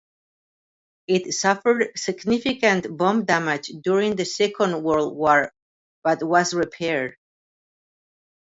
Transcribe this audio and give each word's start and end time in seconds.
It 1.05 1.31
suffered 1.31 1.91
significant 1.95 2.97
bomb 2.97 3.23
damage 3.25 3.67
during 3.67 4.15
the 4.15 4.25
Second 4.25 4.81
World 4.81 5.15
War 5.15 5.53
but 6.03 6.23
was 6.23 6.55
repaired. 6.55 7.15